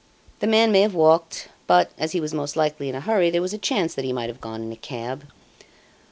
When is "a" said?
2.95-3.01, 3.53-3.59, 4.71-4.75